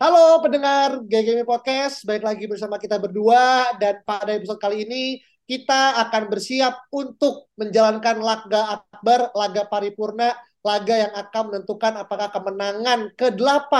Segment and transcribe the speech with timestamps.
[0.00, 6.00] Halo pendengar GGM Podcast, baik lagi bersama kita berdua dan pada episode kali ini kita
[6.08, 10.32] akan bersiap untuk menjalankan laga akbar, laga paripurna,
[10.64, 13.72] laga yang akan menentukan apakah kemenangan ke-8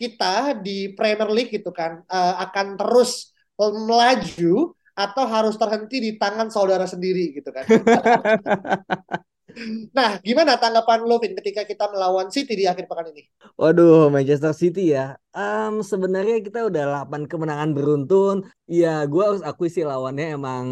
[0.00, 6.48] kita di Premier League gitu kan uh, akan terus melaju atau harus terhenti di tangan
[6.48, 7.68] saudara sendiri gitu kan.
[9.96, 13.24] Nah, gimana tanggapan lo, Vin, ketika kita melawan City di akhir pekan ini?
[13.56, 15.16] Waduh, Manchester City ya.
[15.36, 18.48] Um, sebenarnya kita udah 8 kemenangan beruntun.
[18.64, 20.64] Ya, gue harus akui sih lawannya emang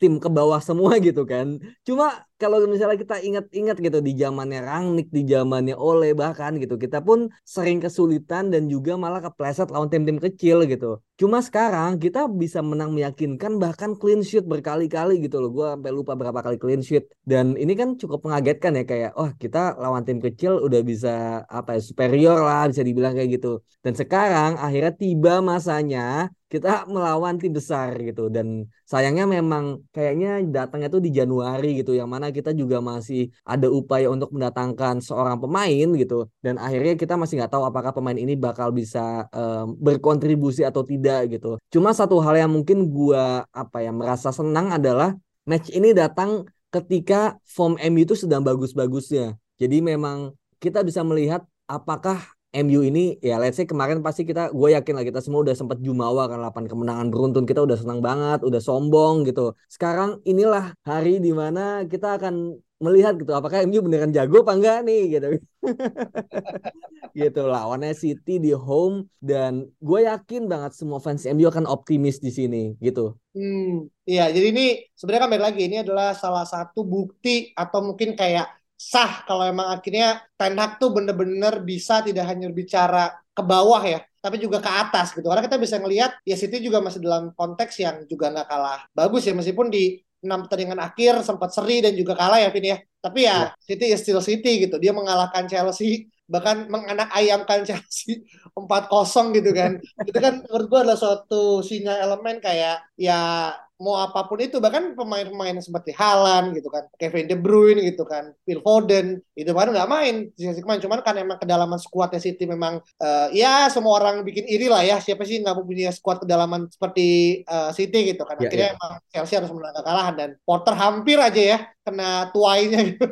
[0.00, 1.60] tim ke bawah semua gitu kan.
[1.86, 7.00] Cuma kalau misalnya kita ingat-ingat gitu di zamannya Rangnick, di zamannya Ole bahkan gitu, kita
[7.00, 11.00] pun sering kesulitan dan juga malah kepleset lawan tim-tim kecil gitu.
[11.16, 15.48] Cuma sekarang kita bisa menang meyakinkan bahkan clean sheet berkali-kali gitu loh.
[15.54, 19.32] Gue sampai lupa berapa kali clean sheet dan ini kan cukup mengagetkan ya kayak oh
[19.40, 23.64] kita lawan tim kecil udah bisa apa ya superior lah bisa dibilang kayak gitu.
[23.80, 28.30] Dan sekarang akhirnya tiba masanya kita melawan tim besar gitu.
[28.30, 33.66] Dan sayangnya memang kayaknya datangnya tuh di Januari gitu yang mana kita juga masih ada
[33.66, 36.30] upaya untuk mendatangkan seorang pemain gitu.
[36.38, 41.34] Dan akhirnya kita masih nggak tahu apakah pemain ini bakal bisa um, berkontribusi atau tidak
[41.34, 41.58] gitu.
[41.74, 45.18] Cuma satu hal yang mungkin gua apa ya merasa senang adalah
[45.50, 49.34] match ini datang ketika form MU itu sedang bagus-bagusnya.
[49.58, 50.30] Jadi memang
[50.62, 55.04] kita bisa melihat apakah MU ini ya let's say kemarin pasti kita gue yakin lah
[55.04, 59.28] kita semua udah sempat jumawa kan 8 kemenangan beruntun kita udah senang banget udah sombong
[59.28, 59.52] gitu.
[59.68, 64.78] Sekarang inilah hari di mana kita akan melihat gitu apakah MU beneran jago apa enggak
[64.88, 65.26] nih gitu.
[67.16, 72.28] Gitu lawannya City di home dan gue yakin banget semua fans MU akan optimis di
[72.28, 73.16] sini gitu.
[73.32, 78.52] Hmm iya jadi ini sebenarnya kan lagi ini adalah salah satu bukti atau mungkin kayak
[78.76, 84.04] sah kalau emang akhirnya Ten Hag tuh bener-bener bisa tidak hanya bicara ke bawah ya,
[84.20, 85.24] tapi juga ke atas gitu.
[85.24, 89.24] Karena kita bisa ngelihat ya City juga masih dalam konteks yang juga nggak kalah bagus
[89.24, 92.78] ya meskipun di enam pertandingan akhir sempat seri dan juga kalah ya Vin ya.
[93.00, 93.64] Tapi ya, ya.
[93.64, 94.76] City is still City gitu.
[94.76, 99.78] Dia mengalahkan Chelsea bahkan menganak ayamkan Chelsea 4-0 gitu kan.
[100.02, 104.96] itu kan menurut gue adalah suatu sinyal elemen kayak ya mau apa pun itu bahkan
[104.96, 109.90] pemain-pemain seperti Haaland gitu kan Kevin De Bruyne gitu kan Phil Foden itu baru nggak
[109.90, 114.48] main sisi kemarin cuman kan emang kedalaman skuadnya City memang uh, ya semua orang bikin
[114.48, 118.48] iri lah ya siapa sih nggak punya skuad kedalaman seperti uh, City gitu kan ya,
[118.48, 118.76] akhirnya ya, ya.
[118.80, 123.06] emang Chelsea harus menang kekalahan dan Porter hampir aja ya kena tuainya gitu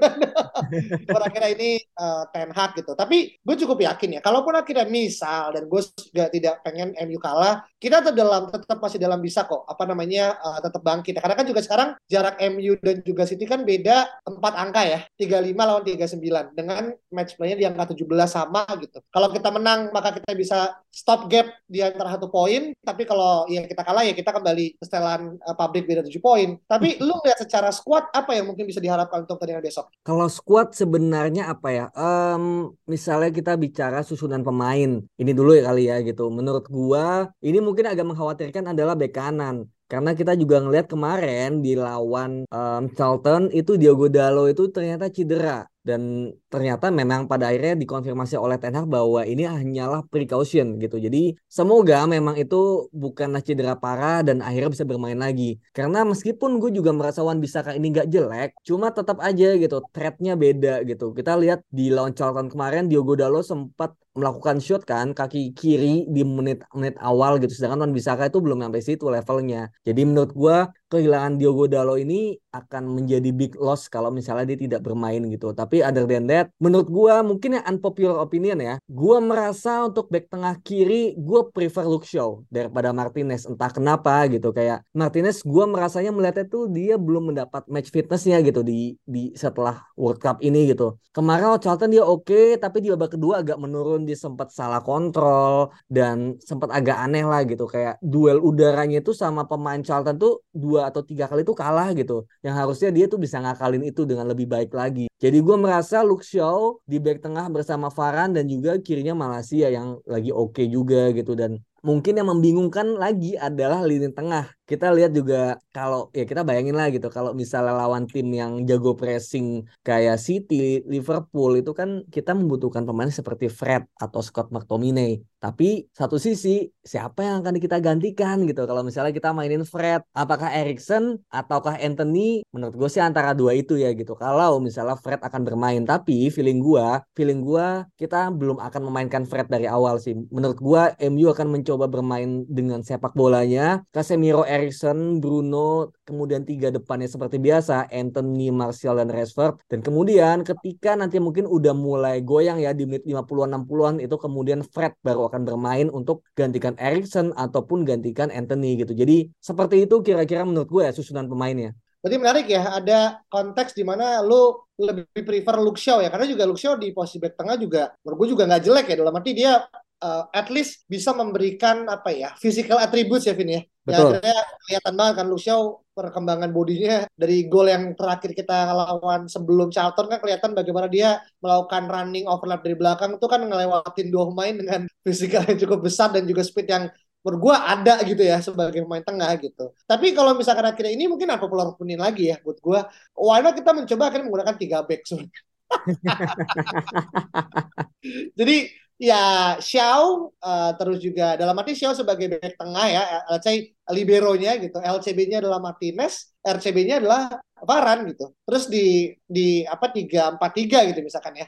[1.27, 5.71] akhirnya ini uh, Ten Hag gitu tapi gue cukup yakin ya kalaupun akhirnya misal dan
[5.71, 5.81] gue
[6.11, 10.41] juga tidak pengen MU kalah kita tetap dalam tetap masih dalam bisa kok apa namanya
[10.41, 11.21] uh, tetap bangkit.
[11.21, 15.01] Karena kan juga sekarang jarak MU dan juga City kan beda 4 angka ya.
[15.21, 16.83] 35 lawan 39 dengan
[17.13, 19.05] match play-nya di angka 17 sama gitu.
[19.13, 23.67] Kalau kita menang maka kita bisa stop gap di antara satu poin, tapi kalau ya
[23.67, 26.55] kita kalah ya kita kembali ke setelan uh, pabrik beda 7 poin.
[26.71, 29.91] Tapi lu lihat secara squad apa yang mungkin bisa diharapkan untuk pertandingan besok?
[30.07, 31.87] Kalau squad sebenarnya apa ya?
[31.99, 35.03] Um, misalnya kita bicara susunan pemain.
[35.19, 36.31] Ini dulu ya kali ya gitu.
[36.31, 39.67] Menurut gua ini mungkin agak mengkhawatirkan adalah bek kanan.
[39.85, 45.69] Karena kita juga ngelihat kemarin di lawan um, Charlton itu Diogo Dalo itu ternyata cedera
[45.85, 50.97] dan ternyata memang pada akhirnya dikonfirmasi oleh Ten Hag bahwa ini hanyalah precaution gitu.
[50.97, 55.61] Jadi semoga memang itu bukanlah cedera parah dan akhirnya bisa bermain lagi.
[55.77, 60.33] Karena meskipun gue juga merasa Wan Bisaka ini gak jelek, cuma tetap aja gitu, threatnya
[60.41, 61.13] beda gitu.
[61.13, 66.23] Kita lihat di lawan Charlton kemarin Diogo Dalo sempat melakukan shot kan kaki kiri di
[66.23, 70.57] menit-menit awal gitu sedangkan Wan Bisaka itu belum sampai situ levelnya jadi menurut gue
[70.87, 75.74] kehilangan Diogo Dalo ini akan menjadi big loss kalau misalnya dia tidak bermain gitu tapi
[75.81, 80.55] other than that menurut gue mungkin yang unpopular opinion ya gue merasa untuk back tengah
[80.61, 83.47] kiri gue prefer Luke Shaw daripada Martinez.
[83.47, 88.61] Entah kenapa gitu kayak Martinez gue merasanya melihatnya tuh dia belum mendapat match fitnessnya gitu
[88.67, 90.99] di di setelah World Cup ini gitu.
[91.15, 95.71] Kemarin Charlton dia oke okay, tapi di babak kedua agak menurun dia sempat salah kontrol
[95.87, 97.65] dan sempat agak aneh lah gitu.
[97.71, 102.27] Kayak duel udaranya itu sama pemain Charlton tuh dua atau tiga kali tuh kalah gitu.
[102.43, 106.27] Yang harusnya dia tuh bisa ngakalin itu dengan lebih baik lagi Jadi gue merasa Luke
[106.27, 111.15] Shaw di back tengah bersama Varane dan juga kirinya Malaysia yang lagi oke okay juga
[111.15, 116.41] gitu dan mungkin yang membingungkan lagi adalah lini tengah kita lihat juga kalau ya kita
[116.41, 122.01] bayangin lah gitu kalau misalnya lawan tim yang jago pressing kayak City, Liverpool itu kan
[122.09, 125.21] kita membutuhkan pemain seperti Fred atau Scott McTominay.
[125.37, 130.49] Tapi satu sisi siapa yang akan kita gantikan gitu kalau misalnya kita mainin Fred, apakah
[130.49, 132.41] Erikson ataukah Anthony?
[132.49, 134.17] Menurut gue sih antara dua itu ya gitu.
[134.17, 139.53] Kalau misalnya Fred akan bermain, tapi feeling gue, feeling gue kita belum akan memainkan Fred
[139.53, 140.17] dari awal sih.
[140.33, 140.83] Menurut gue
[141.13, 143.83] MU akan mencoba bermain dengan sepak bolanya.
[143.91, 149.59] Casemiro Erikson, Bruno, kemudian tiga depannya seperti biasa, Anthony, Martial, dan Rashford.
[149.67, 154.63] Dan kemudian ketika nanti mungkin udah mulai goyang ya di menit 50-an, 60-an, itu kemudian
[154.63, 158.95] Fred baru akan bermain untuk gantikan Erikson ataupun gantikan Anthony gitu.
[158.95, 161.75] Jadi seperti itu kira-kira menurut gue ya susunan pemainnya.
[162.05, 166.61] Berarti menarik ya, ada konteks di mana lu lebih prefer Luke ya, karena juga Luke
[166.77, 169.65] di posisi back tengah juga, menurut gue juga nggak jelek ya, dalam arti dia
[170.03, 173.63] uh, at least bisa memberikan apa ya physical attributes ya Vin ya.
[173.63, 173.95] ya Betul.
[173.95, 175.57] Ya akhirnya kelihatan banget kan Lucio
[175.95, 181.87] perkembangan bodinya dari gol yang terakhir kita lawan sebelum Charlton kan kelihatan bagaimana dia melakukan
[181.87, 186.27] running overlap dari belakang itu kan ngelewatin dua pemain dengan fisikal yang cukup besar dan
[186.27, 186.85] juga speed yang
[187.25, 189.73] menurut gue ada gitu ya sebagai pemain tengah gitu.
[189.89, 192.81] Tapi kalau misalkan akhirnya ini mungkin apa perlu punin lagi ya buat gue.
[193.17, 195.41] Why not kita mencoba akhirnya menggunakan tiga back sebenarnya.
[198.39, 198.57] Jadi
[198.99, 204.57] ya Xiao uh, terus juga dalam arti Xiao sebagai back tengah ya let's say liberonya
[204.63, 208.37] gitu LCB-nya adalah Martinez RCB-nya adalah Varan gitu.
[208.45, 211.47] Terus di di apa tiga empat tiga gitu misalkan ya.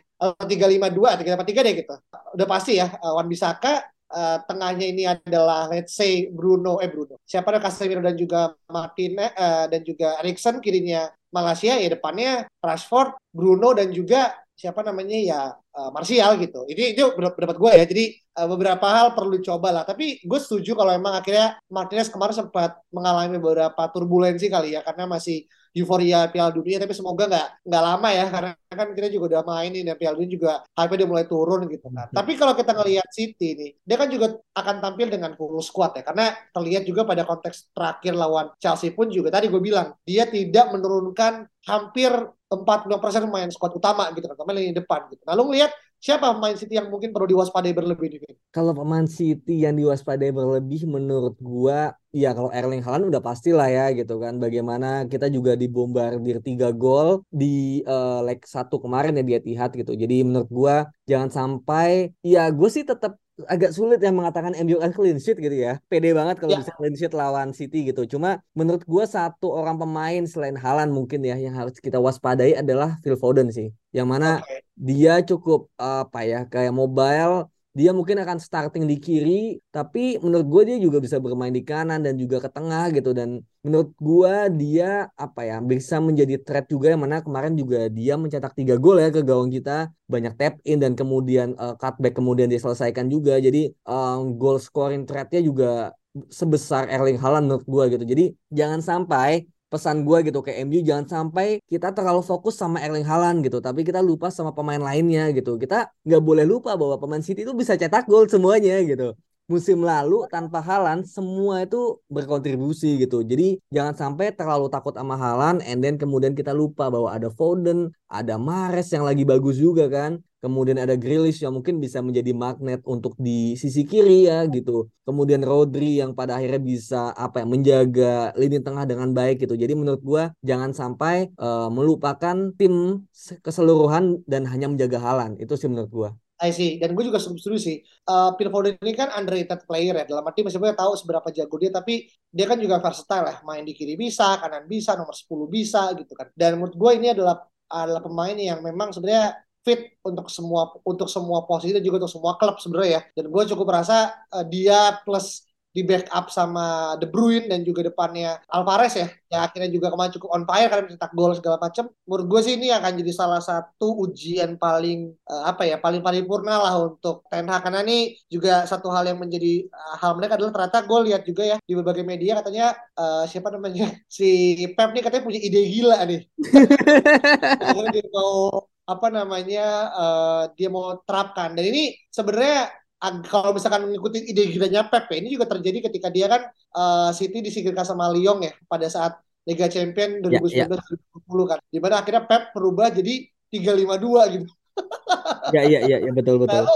[0.49, 1.95] Tiga lima dua tiga empat tiga deh gitu.
[2.33, 7.21] Udah pasti ya uh, Wan Bisaka uh, tengahnya ini adalah let's say Bruno eh Bruno.
[7.29, 13.21] Siapa ada Casemiro dan juga Martinez uh, dan juga Erikson kirinya Malaysia ya depannya Rashford
[13.29, 16.65] Bruno dan juga siapa namanya ya uh, Martial gitu.
[16.65, 17.85] Ini itu pendapat gue ya.
[17.85, 18.05] Jadi
[18.41, 19.85] uh, beberapa hal perlu dicoba lah.
[19.85, 25.05] Tapi gue setuju kalau emang akhirnya Martinez kemarin sempat mengalami beberapa turbulensi kali ya karena
[25.05, 25.45] masih
[25.77, 29.85] euforia Piala Dunia tapi semoga nggak nggak lama ya karena kan kita juga udah mainin
[29.85, 32.09] ya Piala Dunia juga hype dia mulai turun gitu kan.
[32.09, 32.17] Hmm.
[32.17, 36.03] Tapi kalau kita ngelihat City nih, dia kan juga akan tampil dengan full squad ya
[36.03, 40.73] karena terlihat juga pada konteks terakhir lawan Chelsea pun juga tadi gue bilang dia tidak
[40.73, 42.09] menurunkan hampir
[42.47, 45.23] 40% main squad utama gitu kan, lini depan gitu.
[45.27, 48.39] Lalu ngelihat siapa pemain City yang mungkin perlu diwaspadai berlebih nih?
[48.55, 53.67] Kalau pemain City yang diwaspadai berlebih menurut gua ya kalau Erling Haaland udah pasti lah
[53.67, 54.39] ya gitu kan.
[54.39, 59.99] Bagaimana kita juga dibombardir tiga gol di uh, leg satu kemarin ya di Etihad gitu.
[59.99, 64.97] Jadi menurut gua jangan sampai ya gue sih tetap agak sulit yang mengatakan MU kan
[64.97, 65.77] clean sheet gitu ya.
[65.93, 66.65] Pede banget kalau ya.
[66.65, 68.09] bisa clean sheet lawan City gitu.
[68.17, 72.97] Cuma menurut gue satu orang pemain selain Halan mungkin ya yang harus kita waspadai adalah
[73.05, 73.69] Phil Foden sih.
[73.93, 74.65] Yang mana okay.
[74.73, 80.63] dia cukup apa ya kayak mobile dia mungkin akan starting di kiri tapi menurut gue
[80.73, 83.13] dia juga bisa bermain di kanan dan juga ke tengah gitu.
[83.13, 88.17] Dan menurut gue dia apa ya bisa menjadi threat juga yang mana kemarin juga dia
[88.17, 89.93] mencetak tiga gol ya ke gawang kita.
[90.09, 93.37] Banyak tap in dan kemudian uh, cutback kemudian diselesaikan juga.
[93.37, 95.93] Jadi um, goal scoring threatnya juga
[96.33, 98.05] sebesar Erling Haaland menurut gue gitu.
[98.09, 103.07] Jadi jangan sampai pesan gue gitu ke MU jangan sampai kita terlalu fokus sama Erling
[103.11, 105.51] Haaland gitu tapi kita lupa sama pemain lainnya gitu.
[105.63, 105.75] Kita
[106.07, 109.05] nggak boleh lupa bahwa pemain City itu bisa cetak gol semuanya gitu
[109.47, 113.23] musim lalu tanpa Halan semua itu berkontribusi gitu.
[113.23, 117.95] Jadi jangan sampai terlalu takut sama Halan and then kemudian kita lupa bahwa ada Foden,
[118.11, 120.19] ada Mares yang lagi bagus juga kan.
[120.37, 124.87] Kemudian ada Grealish yang mungkin bisa menjadi magnet untuk di sisi kiri ya gitu.
[125.03, 129.59] Kemudian Rodri yang pada akhirnya bisa apa ya menjaga lini tengah dengan baik gitu.
[129.59, 133.03] Jadi menurut gua jangan sampai uh, melupakan tim
[133.43, 135.35] keseluruhan dan hanya menjaga Halan.
[135.43, 136.11] Itu sih menurut gua.
[136.37, 136.77] I see.
[136.77, 137.81] Dan gue juga setuju sih.
[138.05, 140.05] Uh, Phil Foden ini kan underrated player ya.
[140.05, 143.37] Dalam arti meskipun tahu seberapa jago dia, tapi dia kan juga versatile ya.
[143.41, 146.29] Main di kiri bisa, kanan bisa, nomor 10 bisa gitu kan.
[146.37, 149.33] Dan menurut gue ini adalah adalah pemain yang memang sebenarnya
[149.65, 153.01] fit untuk semua untuk semua posisi dan juga untuk semua klub sebenarnya ya.
[153.17, 155.46] Dan gue cukup merasa uh, dia plus
[155.77, 160.31] di backup sama De Bruyne dan juga depannya Alvarez ya yang akhirnya juga kemarin cukup
[160.33, 164.07] on fire karena mencetak gol segala macam menurut gue sih ini akan jadi salah satu
[164.07, 167.67] ujian paling uh, apa ya paling paripurna lah untuk Ten Hag.
[167.67, 171.43] Karena ini juga satu hal yang menjadi uh, hal mereka adalah ternyata gue lihat juga
[171.43, 175.99] ya di berbagai media katanya uh, siapa namanya si Pep nih katanya punya ide gila
[176.07, 176.21] nih.
[177.97, 181.59] Dia mau apa namanya uh, dia mau terapkan.
[181.59, 186.27] Dan ini sebenarnya kalau misalkan mengikuti ide gilanya Pep ya, ini juga terjadi ketika dia
[186.33, 191.47] kan uh, City disingkirkan sama Lyon ya pada saat Liga Champion 2019-2020 yeah, yeah.
[191.47, 191.59] kan.
[191.69, 194.49] Di mana akhirnya Pep berubah jadi 352 gitu.
[195.55, 196.67] Ya iya iya ya, betul betul.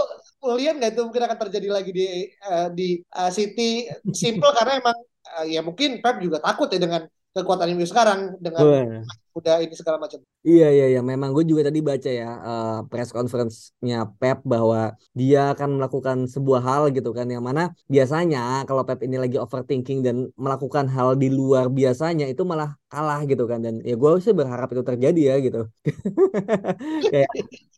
[0.40, 2.06] Lo lihat nggak itu mungkin akan terjadi lagi di
[2.46, 4.96] uh, di uh, City simple karena emang
[5.36, 9.06] uh, ya mungkin Pep juga takut ya dengan kekuatan MU sekarang dengan Wah.
[9.38, 10.18] udah ini segala macam.
[10.42, 15.54] Iya iya iya memang gue juga tadi baca ya uh, press conference-nya Pep bahwa dia
[15.54, 20.16] akan melakukan sebuah hal gitu kan yang mana biasanya kalau Pep ini lagi overthinking dan
[20.34, 24.66] melakukan hal di luar biasanya itu malah kalah gitu kan dan ya gue sih berharap
[24.74, 25.60] itu terjadi ya gitu.
[27.14, 27.30] Kayak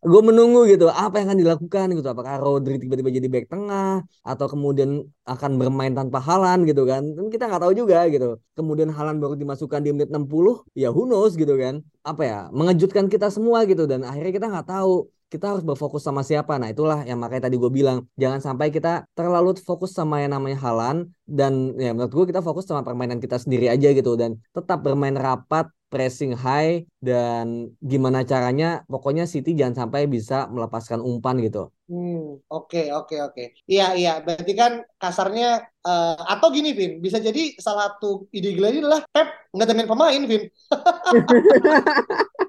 [0.03, 2.09] gue menunggu gitu apa yang akan dilakukan gitu?
[2.11, 7.03] Apakah Rodri tiba-tiba jadi back tengah atau kemudian akan bermain tanpa Halan gitu kan?
[7.31, 8.43] Kita nggak tahu juga gitu.
[8.59, 11.87] Kemudian Halan baru dimasukkan di menit 60 ya who knows gitu kan?
[12.03, 13.87] Apa ya mengejutkan kita semua gitu.
[13.87, 16.59] Dan akhirnya kita nggak tahu kita harus berfokus sama siapa.
[16.59, 20.59] Nah itulah yang makanya tadi gue bilang jangan sampai kita terlalu fokus sama yang namanya
[20.61, 24.19] Halan dan ya menurut gue kita fokus sama permainan kita sendiri aja gitu.
[24.19, 31.05] Dan tetap bermain rapat pressing high dan gimana caranya pokoknya City jangan sampai bisa melepaskan
[31.05, 31.69] umpan gitu.
[31.93, 33.37] Hmm, oke okay, oke okay, oke.
[33.37, 33.47] Okay.
[33.69, 38.73] Iya iya, berarti kan kasarnya uh, atau gini Vin, bisa jadi salah satu ide gila
[38.73, 40.49] ini adalah Pep ngetemin pemain Vin.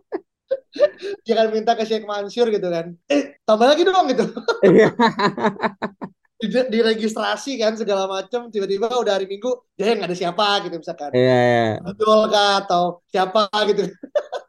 [1.28, 4.26] jangan minta ke Sheikh Mansur gitu kan eh tambah lagi dong gitu
[4.66, 4.90] iya.
[6.48, 11.40] diregistrasi kan segala macam tiba-tiba udah hari minggu ya nggak ada siapa gitu misalkan iya,
[11.40, 11.70] iya.
[11.82, 13.88] betul kah atau siapa gitu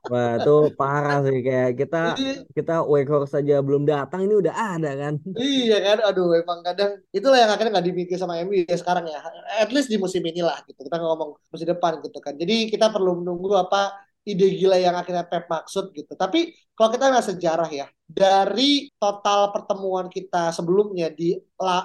[0.05, 2.13] Wah itu parah sih kayak kita
[2.53, 5.17] kita Wakehorse saja belum datang ini udah ada kan.
[5.33, 9.17] Iya kan, aduh emang kadang itulah yang akhirnya nggak dimikir sama MU ya sekarang ya.
[9.65, 12.37] At least di musim inilah gitu kita ngomong musim depan gitu kan.
[12.37, 16.17] Jadi kita perlu menunggu apa ide gila yang akhirnya Pep maksud gitu.
[16.17, 21.37] Tapi kalau kita nggak sejarah ya, dari total pertemuan kita sebelumnya di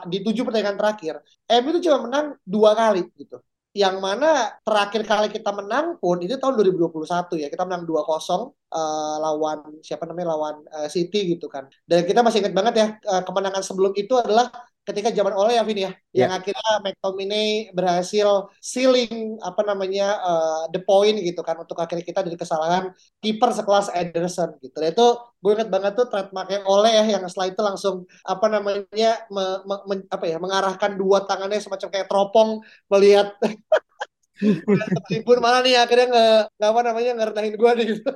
[0.07, 3.37] di tujuh pertandingan terakhir, MU itu cuma menang dua kali gitu.
[3.69, 7.47] Yang mana terakhir kali kita menang pun itu tahun 2021 ya.
[7.53, 11.69] Kita menang 2-0 uh, lawan siapa namanya lawan uh, City gitu kan.
[11.85, 14.49] Dan kita masih ingat banget ya uh, kemenangan sebelum itu adalah
[14.89, 15.93] ketika zaman Ole ya Vin ya, yeah.
[16.25, 22.25] yang akhirnya McTominay berhasil sealing apa namanya uh, the point gitu kan untuk akhirnya kita
[22.25, 22.89] dari kesalahan
[23.21, 24.73] kiper sekelas Ederson gitu.
[24.81, 25.07] Dan itu
[25.39, 29.75] gue inget banget tuh trademarknya Ole ya yang setelah itu langsung apa namanya me, me,
[29.85, 32.49] me, apa ya mengarahkan dua tangannya semacam kayak teropong
[32.89, 33.37] melihat
[35.27, 38.11] pun mana nih akhirnya nggak nggak apa namanya ngerendahin gue nih gitu.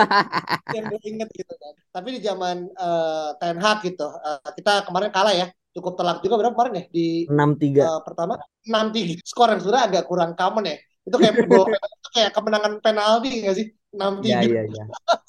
[0.76, 5.12] yang gue inget gitu kan tapi di zaman uh, Ten Hag gitu uh, kita kemarin
[5.12, 6.84] kalah ya cukup telak juga berapa kemarin ya?
[6.90, 7.82] Di enam tiga.
[7.86, 8.34] uh, pertama?
[8.66, 9.14] Enam tiga.
[9.22, 10.76] Skor yang sudah agak kurang common ya.
[11.06, 11.66] Itu kayak gol
[12.16, 13.66] kayak kemenangan penalti nggak sih?
[13.94, 14.42] Enam tiga.
[14.42, 14.84] Ya, ya, ya.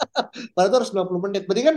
[0.53, 1.41] Padahal itu harus 90 menit.
[1.45, 1.75] Berarti kan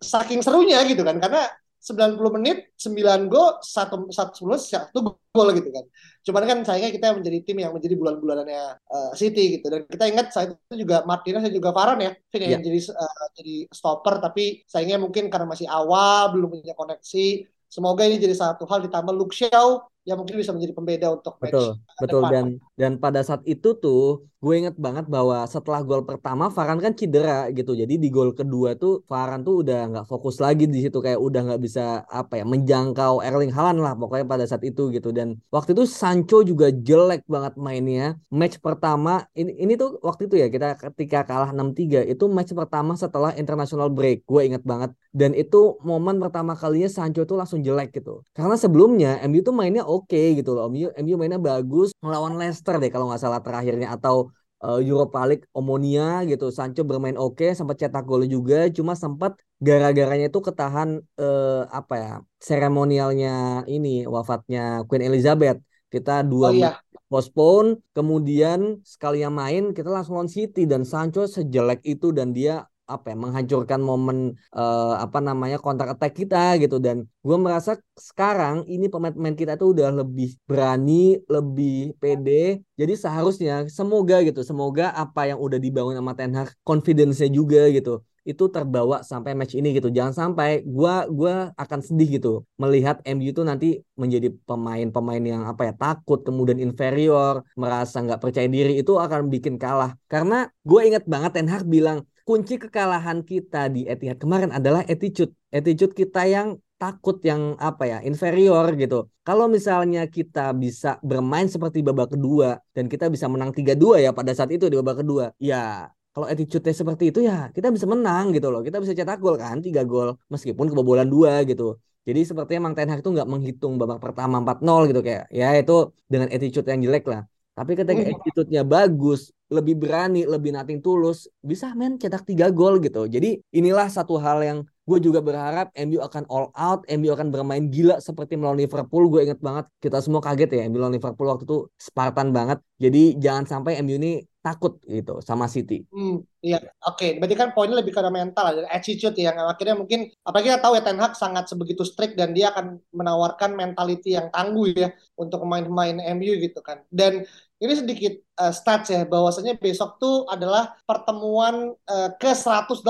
[0.00, 1.16] saking serunya gitu kan.
[1.20, 1.48] Karena
[1.86, 4.98] 90 menit 9 gol satu satu satu
[5.30, 5.84] gol gitu kan.
[6.26, 9.70] Cuman kan sayangnya kita menjadi tim yang menjadi bulan-bulanannya uh, City gitu.
[9.70, 12.12] Dan kita ingat saat itu juga Martinez dan juga Varane ya.
[12.34, 12.50] Vin yeah.
[12.58, 18.08] yang jadi uh, jadi stopper tapi sayangnya mungkin karena masih awal belum punya koneksi Semoga
[18.08, 21.70] ini jadi satu hal ditambah Luke Shaw yang mungkin bisa menjadi pembeda untuk match betul
[21.98, 22.22] betul.
[22.22, 22.30] depan.
[22.30, 22.46] dan
[22.78, 27.50] dan pada saat itu tuh gue inget banget bahwa setelah gol pertama Farhan kan cedera
[27.50, 27.74] gitu.
[27.74, 31.02] Jadi di gol kedua tuh Farhan tuh udah nggak fokus lagi di situ.
[31.02, 35.10] Kayak udah nggak bisa apa ya menjangkau Erling Haaland lah pokoknya pada saat itu gitu.
[35.10, 38.14] Dan waktu itu Sancho juga jelek banget mainnya.
[38.30, 42.94] Match pertama ini ini tuh waktu itu ya kita ketika kalah 6-3 itu match pertama
[42.94, 44.22] setelah international break.
[44.22, 49.16] Gue inget banget dan itu momen pertama kalinya Sancho tuh langsung jelek gitu karena sebelumnya
[49.24, 50.68] MU tuh mainnya oke okay gitu loh.
[50.68, 54.28] MU, MU mainnya bagus melawan Leicester deh kalau nggak salah terakhirnya atau
[54.60, 56.52] uh, Europa League Omonia gitu.
[56.52, 61.94] Sancho bermain oke, okay, sempat cetak gol juga, cuma sempat gara-garanya itu ketahan uh, apa
[61.96, 65.64] ya seremonialnya ini wafatnya Queen Elizabeth.
[65.88, 66.76] Kita dua oh, iya.
[67.08, 72.68] postpone, kemudian sekali yang main kita langsung lawan City dan Sancho sejelek itu dan dia
[72.86, 78.62] apa ya menghancurkan momen uh, apa namanya counter attack kita gitu dan gue merasa sekarang
[78.70, 85.30] ini pemain-pemain kita tuh udah lebih berani lebih pede jadi seharusnya semoga gitu semoga apa
[85.30, 89.88] yang udah dibangun sama Ten Hag confidence-nya juga gitu itu terbawa sampai match ini gitu.
[89.94, 95.70] Jangan sampai gua gua akan sedih gitu melihat MU itu nanti menjadi pemain-pemain yang apa
[95.70, 99.94] ya takut kemudian inferior, merasa nggak percaya diri itu akan bikin kalah.
[100.10, 105.30] Karena gue ingat banget Ten Hag bilang kunci kekalahan kita di Etihad kemarin adalah attitude.
[105.54, 109.06] Attitude kita yang takut yang apa ya inferior gitu.
[109.22, 114.34] Kalau misalnya kita bisa bermain seperti babak kedua dan kita bisa menang 3-2 ya pada
[114.36, 118.50] saat itu di babak kedua, ya kalau attitude-nya seperti itu ya kita bisa menang gitu
[118.52, 118.60] loh.
[118.66, 121.78] Kita bisa cetak gol kan, 3 gol meskipun kebobolan 2 gitu.
[122.06, 125.90] Jadi sepertinya Mang Ten Hag itu nggak menghitung babak pertama 4-0 gitu kayak ya itu
[126.10, 127.22] dengan attitude yang jelek lah.
[127.56, 133.06] Tapi ketika attitude-nya bagus, lebih berani, lebih nating tulus, bisa men cetak tiga gol gitu.
[133.06, 137.66] Jadi inilah satu hal yang gue juga berharap MU akan all out, MU akan bermain
[137.70, 139.06] gila seperti melawan Liverpool.
[139.06, 142.58] Gue inget banget kita semua kaget ya MU melawan Liverpool waktu itu Spartan banget.
[142.78, 145.82] Jadi jangan sampai MU ini takut gitu sama City.
[145.90, 146.94] Hmm, iya, oke.
[146.94, 147.10] Okay.
[147.18, 150.82] Berarti kan poinnya lebih karena mental, dan attitude yang akhirnya mungkin, apalagi kita tahu ya
[150.86, 154.88] Ten Hag sangat sebegitu strict dan dia akan menawarkan mentality yang tangguh ya
[155.18, 156.86] untuk pemain-pemain MU gitu kan.
[156.86, 157.26] Dan
[157.56, 162.84] ini sedikit uh, stats ya bahwasanya besok tuh adalah pertemuan uh, ke 188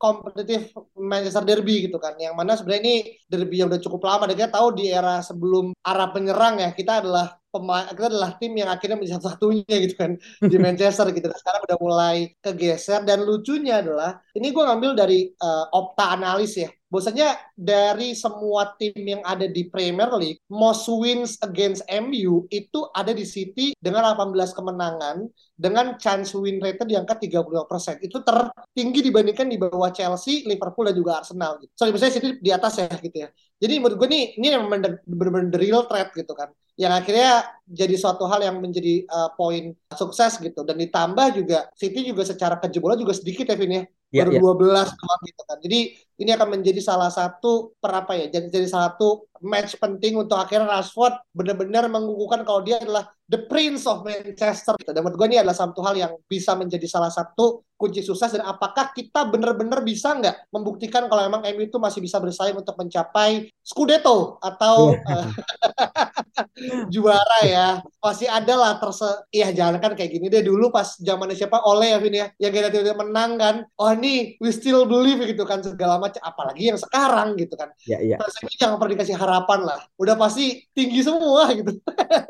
[0.00, 2.96] kompetitif Manchester Derby gitu kan yang mana sebenarnya ini
[3.28, 7.04] derby yang udah cukup lama dan kita tahu di era sebelum arah penyerang ya kita
[7.04, 11.26] adalah pemain kita adalah tim yang akhirnya menjadi satu-satunya gitu kan di Manchester gitu.
[11.34, 16.72] Sekarang udah mulai kegeser dan lucunya adalah ini gue ngambil dari uh, Opta analis ya.
[16.90, 23.14] Bahwasanya dari semua tim yang ada di Premier League, most wins against MU itu ada
[23.14, 25.22] di City dengan 18 kemenangan
[25.54, 28.02] dengan chance win rate di angka 32%.
[28.02, 31.70] Itu tertinggi dibandingkan di bawah Chelsea, Liverpool dan juga Arsenal gitu.
[31.78, 33.28] Sorry, misalnya City di atas ya gitu ya.
[33.62, 34.66] Jadi menurut gue nih ini yang
[35.06, 40.40] benar-benar real threat gitu kan yang akhirnya jadi suatu hal yang menjadi uh, poin sukses
[40.40, 40.64] gitu.
[40.64, 43.84] Dan ditambah juga City juga secara kejebolan juga sedikit ya Vin ya.
[44.10, 44.88] Yeah, baru yeah.
[44.88, 45.58] 12 doang gitu kan.
[45.60, 45.80] Jadi
[46.20, 50.68] ini akan menjadi salah satu per apa ya jadi jadi satu match penting untuk akhirnya
[50.68, 54.74] Rashford benar-benar mengukuhkan kalau dia adalah the prince of Manchester.
[54.82, 58.34] Dan menurut gue ini adalah satu hal yang bisa menjadi salah satu kunci sukses.
[58.34, 62.74] Dan apakah kita benar-benar bisa nggak membuktikan kalau memang MU itu masih bisa bersaing untuk
[62.74, 65.28] mencapai Scudetto atau uh,
[66.92, 67.68] juara ya?
[68.02, 70.42] Pasti ada lah terse iya jangan kan kayak gini deh.
[70.42, 71.62] Dulu pas zamannya siapa?
[71.62, 73.54] Oleh ya Vin ya yang kita tiba-tiba menang kan.
[73.78, 78.02] Oh ini we still believe gitu kan segala macam apalagi yang sekarang gitu kan ya,
[78.02, 78.18] ya.
[78.58, 81.78] jangan pernah dikasih harapan lah udah pasti tinggi semua gitu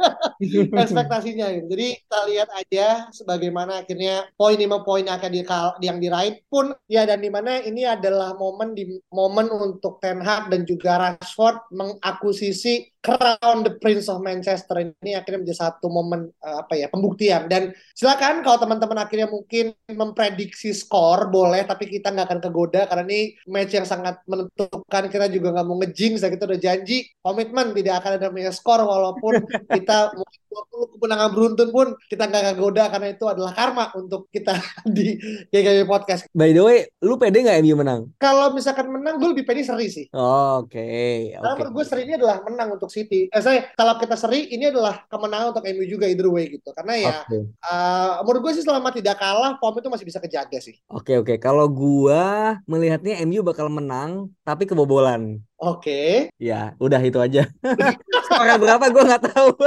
[0.85, 1.67] ekspektasinya gitu.
[1.73, 5.41] jadi kita lihat aja sebagaimana akhirnya poin lima poin yang akan di
[5.81, 10.53] yang diraih pun ya dan di mana ini adalah momen di momen untuk Ten Hag
[10.53, 16.57] dan juga Rashford mengakuisisi crown the Prince of Manchester ini akhirnya menjadi satu momen uh,
[16.61, 17.49] apa ya pembuktian.
[17.49, 23.05] Dan silakan kalau teman-teman akhirnya mungkin memprediksi skor boleh tapi kita nggak akan kegoda karena
[23.09, 25.03] ini match yang sangat menentukan.
[25.09, 29.41] Kita juga nggak mau ngejing kita udah janji komitmen tidak akan ada namanya skor walaupun
[29.77, 30.13] kita
[30.51, 34.59] 20 kemenangan beruntun pun kita nggak kegoda karena itu adalah karma untuk kita
[34.97, 35.15] di
[35.49, 36.27] GGB Podcast.
[36.35, 38.11] By the way, lu pede nggak MU menang?
[38.19, 40.07] Kalau misalkan menang, gue lebih pede seri sih.
[40.13, 40.77] Oh, Oke.
[40.77, 41.17] Okay.
[41.39, 41.59] Karena okay.
[41.63, 43.31] menurut gue seri ini adalah menang untuk City.
[43.31, 46.75] Eh, saya kalau kita seri, ini adalah kemenangan untuk MU juga either way gitu.
[46.75, 47.43] Karena ya, okay.
[47.65, 50.75] uh, menurut gue sih selama tidak kalah, form itu masih bisa kejaga sih.
[50.91, 51.27] Oke okay, oke.
[51.31, 51.39] Okay.
[51.39, 52.23] Kalau gue
[52.67, 55.39] melihatnya MU bakal menang, tapi kebobolan.
[55.61, 56.33] Oke.
[56.33, 56.41] Okay.
[56.41, 57.45] Ya, udah itu aja.
[58.25, 59.51] Skor berapa gue nggak tahu.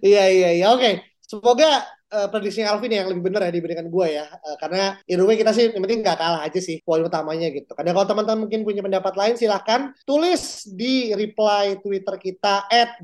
[0.00, 0.66] Iya iya iya.
[0.72, 1.04] Oke.
[1.20, 1.84] Semoga
[2.14, 4.26] uh, prediksi Alvin yang lebih benar ya dibandingkan gue ya.
[4.30, 4.94] Uh, karena
[5.26, 7.74] way kita sih yang penting nggak kalah aja sih poin utamanya gitu.
[7.74, 13.02] Karena kalau teman-teman mungkin punya pendapat lain silahkan tulis di reply Twitter kita at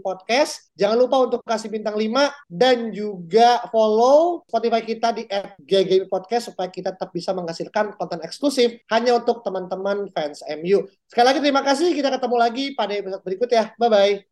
[0.00, 0.72] Podcast.
[0.72, 5.60] Jangan lupa untuk kasih bintang 5 dan juga follow Spotify kita di at
[6.08, 10.88] Podcast supaya kita tetap bisa menghasilkan konten eksklusif hanya untuk teman-teman fans MU.
[11.12, 11.92] Sekali lagi terima kasih.
[11.92, 13.76] Kita ketemu lagi pada episode berikut ya.
[13.76, 14.31] Bye-bye.